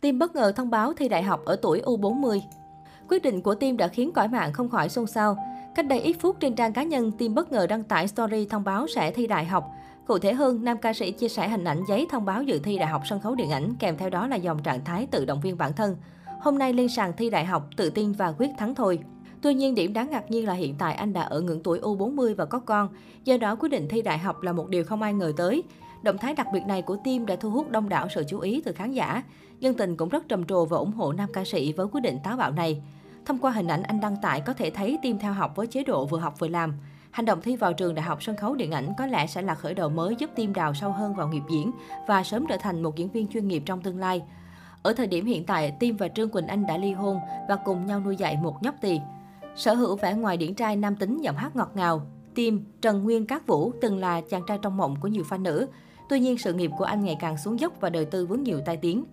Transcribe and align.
Tim 0.00 0.18
bất 0.18 0.34
ngờ 0.34 0.52
thông 0.56 0.70
báo 0.70 0.92
thi 0.92 1.08
đại 1.08 1.22
học 1.22 1.44
ở 1.44 1.56
tuổi 1.62 1.82
U40. 1.84 2.40
Quyết 3.08 3.22
định 3.22 3.42
của 3.42 3.54
Tim 3.54 3.76
đã 3.76 3.88
khiến 3.88 4.12
cõi 4.12 4.28
mạng 4.28 4.52
không 4.52 4.68
khỏi 4.68 4.88
xôn 4.88 5.06
xao. 5.06 5.36
Cách 5.74 5.86
đây 5.86 6.00
ít 6.00 6.16
phút 6.20 6.40
trên 6.40 6.54
trang 6.54 6.72
cá 6.72 6.82
nhân, 6.82 7.12
Tim 7.12 7.34
bất 7.34 7.52
ngờ 7.52 7.66
đăng 7.66 7.84
tải 7.84 8.08
story 8.08 8.46
thông 8.46 8.64
báo 8.64 8.86
sẽ 8.86 9.10
thi 9.10 9.26
đại 9.26 9.44
học. 9.44 9.70
Cụ 10.06 10.18
thể 10.18 10.32
hơn, 10.32 10.64
nam 10.64 10.78
ca 10.78 10.92
sĩ 10.92 11.12
chia 11.12 11.28
sẻ 11.28 11.48
hình 11.48 11.64
ảnh 11.64 11.82
giấy 11.88 12.06
thông 12.10 12.24
báo 12.24 12.42
dự 12.42 12.58
thi 12.58 12.78
đại 12.78 12.88
học 12.88 13.02
sân 13.04 13.20
khấu 13.20 13.34
điện 13.34 13.50
ảnh, 13.50 13.74
kèm 13.78 13.96
theo 13.96 14.10
đó 14.10 14.26
là 14.26 14.36
dòng 14.36 14.62
trạng 14.62 14.84
thái 14.84 15.06
tự 15.10 15.24
động 15.24 15.40
viên 15.40 15.58
bản 15.58 15.72
thân. 15.72 15.96
Hôm 16.40 16.58
nay 16.58 16.72
lên 16.72 16.88
sàn 16.88 17.12
thi 17.16 17.30
đại 17.30 17.44
học, 17.44 17.68
tự 17.76 17.90
tin 17.90 18.12
và 18.12 18.32
quyết 18.38 18.50
thắng 18.58 18.74
thôi. 18.74 18.98
Tuy 19.42 19.54
nhiên, 19.54 19.74
điểm 19.74 19.92
đáng 19.92 20.10
ngạc 20.10 20.30
nhiên 20.30 20.46
là 20.46 20.52
hiện 20.54 20.74
tại 20.78 20.94
anh 20.94 21.12
đã 21.12 21.22
ở 21.22 21.40
ngưỡng 21.40 21.62
tuổi 21.62 21.80
U40 21.80 22.34
và 22.34 22.44
có 22.44 22.58
con, 22.58 22.88
do 23.24 23.36
đó 23.36 23.56
quyết 23.56 23.68
định 23.68 23.88
thi 23.88 24.02
đại 24.02 24.18
học 24.18 24.42
là 24.42 24.52
một 24.52 24.68
điều 24.68 24.84
không 24.84 25.02
ai 25.02 25.14
ngờ 25.14 25.32
tới. 25.36 25.62
Động 26.02 26.18
thái 26.18 26.34
đặc 26.34 26.46
biệt 26.52 26.66
này 26.66 26.82
của 26.82 26.96
Tim 27.04 27.26
đã 27.26 27.36
thu 27.36 27.50
hút 27.50 27.70
đông 27.70 27.88
đảo 27.88 28.08
sự 28.14 28.24
chú 28.28 28.40
ý 28.40 28.62
từ 28.64 28.72
khán 28.72 28.92
giả. 28.92 29.22
Dân 29.60 29.74
tình 29.74 29.96
cũng 29.96 30.08
rất 30.08 30.28
trầm 30.28 30.44
trồ 30.44 30.64
và 30.64 30.76
ủng 30.76 30.92
hộ 30.92 31.12
nam 31.12 31.28
ca 31.32 31.44
sĩ 31.44 31.72
với 31.72 31.86
quyết 31.92 32.00
định 32.00 32.18
táo 32.24 32.36
bạo 32.36 32.52
này. 32.52 32.82
Thông 33.26 33.38
qua 33.38 33.50
hình 33.50 33.68
ảnh 33.68 33.82
anh 33.82 34.00
đăng 34.00 34.16
tải 34.22 34.40
có 34.40 34.52
thể 34.52 34.70
thấy 34.70 34.98
Tim 35.02 35.18
theo 35.18 35.32
học 35.32 35.56
với 35.56 35.66
chế 35.66 35.84
độ 35.84 36.06
vừa 36.06 36.18
học 36.18 36.34
vừa 36.38 36.48
làm. 36.48 36.74
Hành 37.10 37.26
động 37.26 37.40
thi 37.42 37.56
vào 37.56 37.72
trường 37.72 37.94
Đại 37.94 38.04
học 38.04 38.22
Sân 38.22 38.36
khấu 38.36 38.54
Điện 38.54 38.70
ảnh 38.72 38.92
có 38.98 39.06
lẽ 39.06 39.26
sẽ 39.26 39.42
là 39.42 39.54
khởi 39.54 39.74
đầu 39.74 39.88
mới 39.88 40.16
giúp 40.18 40.30
Tim 40.34 40.54
đào 40.54 40.74
sâu 40.74 40.92
hơn 40.92 41.14
vào 41.14 41.28
nghiệp 41.28 41.42
diễn 41.50 41.70
và 42.08 42.22
sớm 42.22 42.46
trở 42.48 42.56
thành 42.56 42.82
một 42.82 42.96
diễn 42.96 43.08
viên 43.08 43.26
chuyên 43.26 43.48
nghiệp 43.48 43.62
trong 43.66 43.80
tương 43.80 43.98
lai. 43.98 44.22
Ở 44.82 44.92
thời 44.92 45.06
điểm 45.06 45.26
hiện 45.26 45.44
tại, 45.44 45.76
Tim 45.80 45.96
và 45.96 46.08
Trương 46.08 46.28
Quỳnh 46.28 46.46
Anh 46.46 46.66
đã 46.66 46.76
ly 46.76 46.92
hôn 46.92 47.18
và 47.48 47.56
cùng 47.56 47.86
nhau 47.86 48.00
nuôi 48.00 48.16
dạy 48.16 48.38
một 48.42 48.62
nhóc 48.62 48.74
tỳ. 48.80 49.00
Sở 49.56 49.74
hữu 49.74 49.96
vẻ 49.96 50.14
ngoài 50.14 50.36
điển 50.36 50.54
trai 50.54 50.76
nam 50.76 50.96
tính 50.96 51.20
giọng 51.20 51.36
hát 51.36 51.56
ngọt 51.56 51.70
ngào, 51.74 52.02
Tim, 52.34 52.64
Trần 52.82 53.04
Nguyên 53.04 53.26
Cát 53.26 53.46
Vũ 53.46 53.72
từng 53.80 53.98
là 53.98 54.20
chàng 54.20 54.42
trai 54.46 54.58
trong 54.62 54.76
mộng 54.76 54.96
của 55.00 55.08
nhiều 55.08 55.24
fan 55.28 55.42
nữ. 55.42 55.66
Tuy 56.10 56.20
nhiên, 56.20 56.38
sự 56.38 56.52
nghiệp 56.52 56.70
của 56.78 56.84
anh 56.84 57.04
ngày 57.04 57.16
càng 57.20 57.38
xuống 57.38 57.60
dốc 57.60 57.72
và 57.80 57.90
đời 57.90 58.04
tư 58.04 58.26
vướng 58.26 58.42
nhiều 58.42 58.60
tai 58.64 58.76
tiếng. 58.76 59.04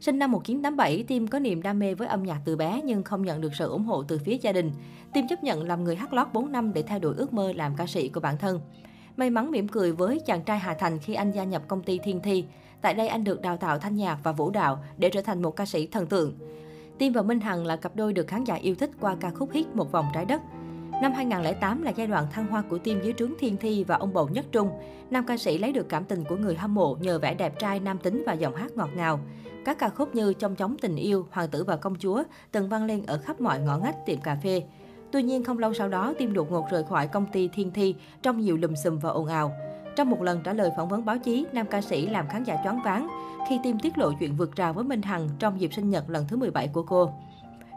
Sinh 0.00 0.18
năm 0.18 0.32
1987, 0.32 1.04
Tim 1.08 1.26
có 1.26 1.38
niềm 1.38 1.62
đam 1.62 1.78
mê 1.78 1.94
với 1.94 2.08
âm 2.08 2.22
nhạc 2.22 2.40
từ 2.44 2.56
bé 2.56 2.80
nhưng 2.84 3.02
không 3.02 3.22
nhận 3.22 3.40
được 3.40 3.54
sự 3.54 3.68
ủng 3.68 3.84
hộ 3.84 4.02
từ 4.02 4.18
phía 4.18 4.38
gia 4.38 4.52
đình. 4.52 4.70
Tim 5.12 5.28
chấp 5.28 5.44
nhận 5.44 5.62
làm 5.62 5.84
người 5.84 5.96
hát 5.96 6.12
lót 6.12 6.26
4 6.32 6.52
năm 6.52 6.72
để 6.72 6.82
theo 6.82 6.98
đuổi 6.98 7.14
ước 7.16 7.32
mơ 7.32 7.52
làm 7.52 7.76
ca 7.76 7.86
sĩ 7.86 8.08
của 8.08 8.20
bản 8.20 8.38
thân. 8.38 8.60
May 9.16 9.30
mắn 9.30 9.50
mỉm 9.50 9.68
cười 9.68 9.92
với 9.92 10.20
chàng 10.26 10.42
trai 10.42 10.58
Hà 10.58 10.74
Thành 10.74 10.98
khi 10.98 11.14
anh 11.14 11.32
gia 11.32 11.44
nhập 11.44 11.62
công 11.68 11.82
ty 11.82 11.98
Thiên 11.98 12.20
Thi. 12.20 12.44
Tại 12.80 12.94
đây 12.94 13.08
anh 13.08 13.24
được 13.24 13.42
đào 13.42 13.56
tạo 13.56 13.78
thanh 13.78 13.96
nhạc 13.96 14.18
và 14.22 14.32
vũ 14.32 14.50
đạo 14.50 14.84
để 14.98 15.08
trở 15.08 15.22
thành 15.22 15.42
một 15.42 15.56
ca 15.56 15.66
sĩ 15.66 15.86
thần 15.86 16.06
tượng. 16.06 16.34
Tim 16.98 17.12
và 17.12 17.22
Minh 17.22 17.40
Hằng 17.40 17.66
là 17.66 17.76
cặp 17.76 17.96
đôi 17.96 18.12
được 18.12 18.26
khán 18.26 18.44
giả 18.44 18.54
yêu 18.54 18.74
thích 18.74 18.90
qua 19.00 19.16
ca 19.20 19.30
khúc 19.30 19.52
hit 19.52 19.66
Một 19.74 19.92
vòng 19.92 20.06
trái 20.14 20.24
đất. 20.24 20.40
Năm 21.02 21.12
2008 21.12 21.82
là 21.82 21.90
giai 21.96 22.06
đoạn 22.06 22.26
thăng 22.32 22.46
hoa 22.46 22.62
của 22.62 22.78
team 22.78 23.02
dưới 23.02 23.14
trướng 23.18 23.32
Thiên 23.38 23.56
Thi 23.56 23.84
và 23.84 23.96
ông 23.96 24.12
bầu 24.12 24.28
Nhất 24.28 24.46
Trung. 24.52 24.70
Nam 25.10 25.26
ca 25.26 25.36
sĩ 25.36 25.58
lấy 25.58 25.72
được 25.72 25.88
cảm 25.88 26.04
tình 26.04 26.24
của 26.24 26.36
người 26.36 26.54
hâm 26.54 26.74
mộ 26.74 26.96
nhờ 27.00 27.18
vẻ 27.18 27.34
đẹp 27.34 27.58
trai 27.58 27.80
nam 27.80 27.98
tính 27.98 28.22
và 28.26 28.32
giọng 28.32 28.54
hát 28.54 28.72
ngọt 28.76 28.90
ngào. 28.96 29.20
Các 29.64 29.78
ca 29.78 29.88
khúc 29.88 30.14
như 30.14 30.32
Trong 30.32 30.56
chóng 30.56 30.76
tình 30.80 30.96
yêu, 30.96 31.26
Hoàng 31.30 31.48
tử 31.48 31.64
và 31.64 31.76
công 31.76 31.94
chúa 31.98 32.22
từng 32.52 32.68
vang 32.68 32.84
lên 32.84 33.06
ở 33.06 33.18
khắp 33.18 33.40
mọi 33.40 33.60
ngõ 33.60 33.78
ngách 33.78 34.06
tiệm 34.06 34.20
cà 34.20 34.36
phê. 34.42 34.62
Tuy 35.12 35.22
nhiên 35.22 35.44
không 35.44 35.58
lâu 35.58 35.74
sau 35.74 35.88
đó, 35.88 36.14
team 36.18 36.32
đột 36.32 36.52
ngột 36.52 36.70
rời 36.70 36.84
khỏi 36.84 37.08
công 37.08 37.26
ty 37.26 37.48
Thiên 37.48 37.70
Thi 37.70 37.94
trong 38.22 38.40
nhiều 38.40 38.56
lùm 38.56 38.74
xùm 38.74 38.98
và 38.98 39.10
ồn 39.10 39.26
ào. 39.26 39.52
Trong 39.96 40.10
một 40.10 40.22
lần 40.22 40.40
trả 40.44 40.52
lời 40.52 40.70
phỏng 40.76 40.88
vấn 40.88 41.04
báo 41.04 41.18
chí, 41.18 41.46
nam 41.52 41.66
ca 41.66 41.80
sĩ 41.80 42.06
làm 42.06 42.28
khán 42.28 42.44
giả 42.44 42.56
choáng 42.64 42.80
váng 42.84 43.08
khi 43.48 43.60
team 43.64 43.78
tiết 43.78 43.98
lộ 43.98 44.12
chuyện 44.20 44.36
vượt 44.36 44.56
rào 44.56 44.72
với 44.72 44.84
Minh 44.84 45.02
Hằng 45.02 45.28
trong 45.38 45.60
dịp 45.60 45.72
sinh 45.72 45.90
nhật 45.90 46.10
lần 46.10 46.24
thứ 46.28 46.36
17 46.36 46.68
của 46.68 46.82
cô. 46.82 47.10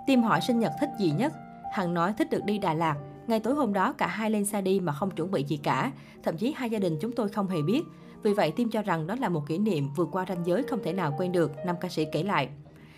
Team 0.07 0.23
hỏi 0.23 0.41
sinh 0.41 0.59
nhật 0.59 0.71
thích 0.79 0.89
gì 0.99 1.11
nhất? 1.11 1.33
Hằng 1.71 1.93
nói 1.93 2.13
thích 2.17 2.29
được 2.29 2.43
đi 2.45 2.57
Đà 2.57 2.73
Lạt. 2.73 2.95
Ngày 3.27 3.39
tối 3.39 3.55
hôm 3.55 3.73
đó 3.73 3.93
cả 3.93 4.07
hai 4.07 4.31
lên 4.31 4.45
xe 4.45 4.61
đi 4.61 4.79
mà 4.79 4.93
không 4.93 5.11
chuẩn 5.11 5.31
bị 5.31 5.43
gì 5.43 5.57
cả. 5.57 5.91
Thậm 6.23 6.37
chí 6.37 6.53
hai 6.57 6.69
gia 6.69 6.79
đình 6.79 6.97
chúng 7.01 7.11
tôi 7.11 7.29
không 7.29 7.47
hề 7.47 7.61
biết. 7.61 7.81
Vì 8.23 8.33
vậy 8.33 8.51
Tim 8.51 8.69
cho 8.69 8.81
rằng 8.81 9.07
đó 9.07 9.15
là 9.19 9.29
một 9.29 9.47
kỷ 9.47 9.57
niệm 9.57 9.89
vượt 9.95 10.09
qua 10.11 10.25
ranh 10.29 10.45
giới 10.45 10.63
không 10.63 10.83
thể 10.83 10.93
nào 10.93 11.15
quên 11.17 11.31
được, 11.31 11.51
nam 11.65 11.75
ca 11.81 11.89
sĩ 11.89 12.05
kể 12.11 12.23
lại. 12.23 12.49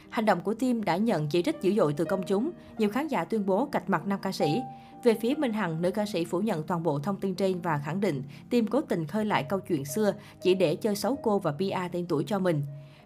Hành 0.10 0.26
động 0.26 0.42
của 0.42 0.54
Tim 0.54 0.84
đã 0.84 0.98
nhận 0.98 1.28
chỉ 1.28 1.42
trích 1.42 1.62
dữ 1.62 1.74
dội 1.74 1.94
từ 1.94 2.06
công 2.06 2.24
chúng. 2.24 2.52
Nhiều 2.78 2.90
khán 2.90 3.08
giả 3.08 3.24
tuyên 3.24 3.46
bố 3.46 3.66
cạch 3.66 3.90
mặt 3.90 4.08
nam 4.08 4.20
ca 4.22 4.32
sĩ. 4.32 4.62
Về 5.04 5.14
phía 5.14 5.34
Minh 5.38 5.54
Hằng, 5.54 5.82
nữ 5.82 5.92
ca 5.92 6.06
sĩ 6.06 6.26
phủ 6.26 6.40
nhận 6.40 6.64
toàn 6.64 6.84
bộ 6.84 7.00
thông 7.00 7.20
tin 7.20 7.36
trên 7.36 7.62
và 7.62 7.82
khẳng 7.86 8.02
định 8.02 8.24
Tim 8.50 8.68
cố 8.68 8.82
tình 8.82 9.08
khơi 9.08 9.26
lại 9.26 9.44
câu 9.44 9.60
chuyện 9.60 9.86
xưa 9.86 10.14
chỉ 10.42 10.54
để 10.54 10.76
chơi 10.76 10.96
xấu 10.96 11.16
cô 11.16 11.40
và 11.40 11.52
PR 11.52 11.92
tên 11.92 12.06
tuổi 12.06 12.24
cho 12.28 12.40
mình. 12.40 12.62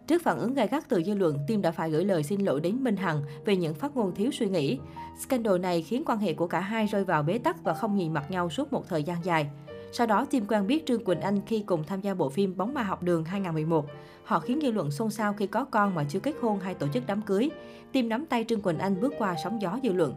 Trước 0.07 0.21
phản 0.21 0.39
ứng 0.39 0.53
gai 0.53 0.67
gắt 0.67 0.89
từ 0.89 1.03
dư 1.03 1.13
luận, 1.13 1.39
Tim 1.47 1.61
đã 1.61 1.71
phải 1.71 1.91
gửi 1.91 2.05
lời 2.05 2.23
xin 2.23 2.41
lỗi 2.41 2.61
đến 2.61 2.83
Minh 2.83 2.95
Hằng 2.95 3.21
về 3.45 3.55
những 3.55 3.73
phát 3.73 3.95
ngôn 3.95 4.15
thiếu 4.15 4.31
suy 4.31 4.49
nghĩ. 4.49 4.79
Scandal 5.19 5.59
này 5.59 5.81
khiến 5.81 6.03
quan 6.05 6.19
hệ 6.19 6.33
của 6.33 6.47
cả 6.47 6.59
hai 6.59 6.85
rơi 6.85 7.03
vào 7.03 7.23
bế 7.23 7.37
tắc 7.37 7.63
và 7.63 7.73
không 7.73 7.95
nhìn 7.95 8.13
mặt 8.13 8.31
nhau 8.31 8.49
suốt 8.49 8.73
một 8.73 8.87
thời 8.89 9.03
gian 9.03 9.17
dài. 9.23 9.49
Sau 9.91 10.07
đó, 10.07 10.25
Tim 10.29 10.45
quen 10.45 10.67
biết 10.67 10.85
Trương 10.85 11.03
Quỳnh 11.03 11.21
Anh 11.21 11.41
khi 11.45 11.63
cùng 11.65 11.83
tham 11.83 12.01
gia 12.01 12.13
bộ 12.13 12.29
phim 12.29 12.57
Bóng 12.57 12.73
ma 12.73 12.83
học 12.83 13.03
đường 13.03 13.23
2011. 13.23 13.85
Họ 14.23 14.39
khiến 14.39 14.59
dư 14.61 14.71
luận 14.71 14.91
xôn 14.91 15.11
xao 15.11 15.33
khi 15.33 15.47
có 15.47 15.65
con 15.65 15.95
mà 15.95 16.03
chưa 16.09 16.19
kết 16.19 16.35
hôn 16.41 16.59
hay 16.59 16.73
tổ 16.73 16.87
chức 16.87 17.03
đám 17.07 17.21
cưới. 17.21 17.49
Tim 17.91 18.09
nắm 18.09 18.25
tay 18.25 18.45
Trương 18.47 18.61
Quỳnh 18.61 18.77
Anh 18.77 19.01
bước 19.01 19.13
qua 19.17 19.35
sóng 19.43 19.61
gió 19.61 19.79
dư 19.83 19.93
luận. 19.93 20.13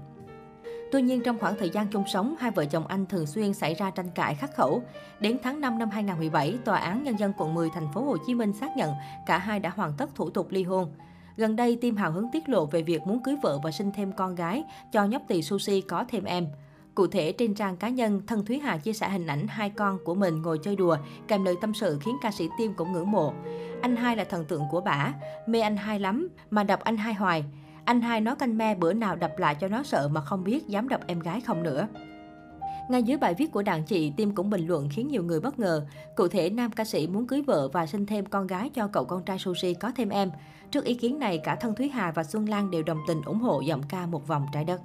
Tuy 0.93 1.03
nhiên, 1.03 1.22
trong 1.22 1.38
khoảng 1.38 1.56
thời 1.59 1.71
gian 1.71 1.87
chung 1.87 2.04
sống, 2.06 2.34
hai 2.38 2.50
vợ 2.50 2.65
chồng 2.65 2.87
anh 2.87 3.06
thường 3.06 3.26
xuyên 3.26 3.54
xảy 3.54 3.75
ra 3.75 3.91
tranh 3.91 4.10
cãi 4.15 4.34
khắc 4.34 4.54
khẩu. 4.54 4.82
Đến 5.21 5.38
tháng 5.43 5.60
5 5.60 5.78
năm 5.78 5.91
2017, 5.91 6.59
Tòa 6.65 6.78
án 6.78 7.03
Nhân 7.04 7.19
dân 7.19 7.32
quận 7.38 7.54
10 7.54 7.71
thành 7.75 7.93
phố 7.94 8.03
Hồ 8.03 8.16
Chí 8.26 8.34
Minh 8.34 8.53
xác 8.53 8.76
nhận 8.76 8.93
cả 9.26 9.38
hai 9.38 9.60
đã 9.60 9.71
hoàn 9.71 9.93
tất 9.99 10.15
thủ 10.15 10.31
tục 10.31 10.47
ly 10.50 10.62
hôn. 10.62 10.93
Gần 11.37 11.56
đây, 11.56 11.78
Tim 11.81 11.97
hào 11.97 12.12
hứng 12.12 12.28
tiết 12.32 12.49
lộ 12.49 12.66
về 12.66 12.82
việc 12.82 13.03
muốn 13.06 13.22
cưới 13.22 13.37
vợ 13.43 13.59
và 13.62 13.71
sinh 13.71 13.93
thêm 13.93 14.12
con 14.12 14.34
gái, 14.34 14.65
cho 14.93 15.04
nhóc 15.04 15.22
tỳ 15.28 15.43
Sushi 15.43 15.81
có 15.81 16.04
thêm 16.09 16.25
em. 16.25 16.47
Cụ 16.94 17.06
thể, 17.06 17.32
trên 17.32 17.55
trang 17.55 17.76
cá 17.76 17.88
nhân, 17.88 18.22
thân 18.26 18.44
Thúy 18.44 18.59
Hà 18.59 18.76
chia 18.76 18.93
sẻ 18.93 19.09
hình 19.09 19.26
ảnh 19.26 19.47
hai 19.49 19.70
con 19.70 19.99
của 20.05 20.15
mình 20.15 20.43
ngồi 20.43 20.59
chơi 20.59 20.76
đùa, 20.76 20.97
kèm 21.28 21.44
lời 21.44 21.55
tâm 21.60 21.75
sự 21.75 21.99
khiến 22.05 22.16
ca 22.22 22.31
sĩ 22.31 22.49
Tim 22.59 22.75
cũng 22.75 22.93
ngưỡng 22.93 23.10
mộ. 23.10 23.32
Anh 23.82 23.97
hai 23.97 24.16
là 24.16 24.25
thần 24.25 24.44
tượng 24.44 24.62
của 24.70 24.81
bả, 24.81 25.12
mê 25.47 25.60
anh 25.60 25.76
hai 25.76 26.00
lắm, 26.00 26.28
mà 26.50 26.65
đọc 26.65 26.81
anh 26.81 26.97
hai 26.97 27.15
hoài. 27.15 27.44
Anh 27.88 28.00
hai 28.00 28.21
nói 28.21 28.37
canh 28.37 28.59
me 28.59 28.75
bữa 28.75 28.93
nào 28.93 29.16
đập 29.16 29.38
lại 29.38 29.54
cho 29.54 29.69
nó 29.69 29.82
sợ 29.82 30.09
mà 30.12 30.21
không 30.21 30.44
biết 30.44 30.69
dám 30.69 30.88
đập 30.88 31.00
em 31.06 31.21
gái 31.21 31.41
không 31.41 31.62
nữa. 31.62 31.88
Ngay 32.88 33.03
dưới 33.03 33.19
bài 33.19 33.34
viết 33.34 33.53
của 33.53 33.62
đàn 33.62 33.84
chị, 33.84 34.12
Tim 34.16 34.34
cũng 34.34 34.50
bình 34.50 34.66
luận 34.66 34.88
khiến 34.93 35.09
nhiều 35.09 35.22
người 35.22 35.41
bất 35.41 35.59
ngờ. 35.59 35.87
Cụ 36.16 36.28
thể, 36.28 36.50
nam 36.50 36.71
ca 36.71 36.84
sĩ 36.84 37.06
muốn 37.06 37.26
cưới 37.26 37.43
vợ 37.43 37.69
và 37.72 37.87
sinh 37.87 38.06
thêm 38.06 38.26
con 38.26 38.47
gái 38.47 38.71
cho 38.75 38.88
cậu 38.88 39.04
con 39.04 39.25
trai 39.25 39.38
Sushi 39.38 39.75
có 39.75 39.93
thêm 39.97 40.09
em. 40.09 40.31
Trước 40.71 40.84
ý 40.84 40.94
kiến 40.94 41.19
này, 41.19 41.38
cả 41.38 41.54
thân 41.54 41.75
Thúy 41.75 41.88
Hà 41.88 42.10
và 42.10 42.25
Xuân 42.25 42.49
Lan 42.49 42.71
đều 42.71 42.82
đồng 42.82 42.99
tình 43.09 43.22
ủng 43.22 43.41
hộ 43.41 43.60
giọng 43.60 43.82
ca 43.88 44.06
một 44.06 44.26
vòng 44.26 44.47
trái 44.53 44.65
đất. 44.65 44.81